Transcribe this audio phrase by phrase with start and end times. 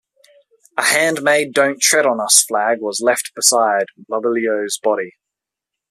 [0.79, 5.11] A handmade "Don't Tread on Us" flag was left beside Mobilio's body.